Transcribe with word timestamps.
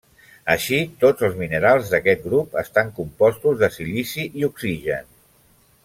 Així, 0.53 0.77
tots 1.03 1.25
els 1.27 1.35
minerals 1.41 1.91
d'aquest 1.91 2.25
grup 2.29 2.57
estan 2.63 2.89
compostos 3.01 3.61
de 3.63 3.71
silici 3.79 4.27
i 4.41 4.49
oxigen. 4.53 5.11